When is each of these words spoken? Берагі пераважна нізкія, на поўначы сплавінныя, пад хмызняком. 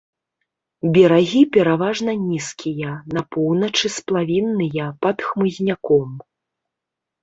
Берагі 0.95 1.41
пераважна 1.57 2.11
нізкія, 2.31 2.95
на 3.15 3.21
поўначы 3.37 3.87
сплавінныя, 4.01 4.93
пад 5.07 5.17
хмызняком. 5.31 6.23